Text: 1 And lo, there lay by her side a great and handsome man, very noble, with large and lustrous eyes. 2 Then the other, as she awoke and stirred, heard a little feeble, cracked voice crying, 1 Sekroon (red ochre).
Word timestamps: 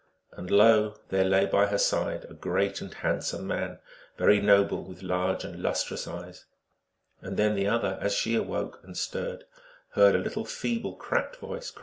1 0.31 0.39
And 0.39 0.49
lo, 0.49 0.95
there 1.09 1.25
lay 1.25 1.45
by 1.45 1.67
her 1.67 1.77
side 1.77 2.25
a 2.27 2.33
great 2.33 2.81
and 2.81 2.91
handsome 2.91 3.45
man, 3.45 3.77
very 4.17 4.41
noble, 4.41 4.83
with 4.83 5.03
large 5.03 5.43
and 5.43 5.61
lustrous 5.61 6.07
eyes. 6.07 6.45
2 7.23 7.29
Then 7.35 7.53
the 7.53 7.67
other, 7.67 7.99
as 8.01 8.11
she 8.15 8.33
awoke 8.33 8.79
and 8.81 8.97
stirred, 8.97 9.43
heard 9.91 10.15
a 10.15 10.17
little 10.17 10.43
feeble, 10.43 10.93
cracked 10.95 11.35
voice 11.35 11.37
crying, 11.45 11.49
1 11.51 11.61
Sekroon 11.61 11.65
(red 11.65 11.69
ochre). 11.75 11.79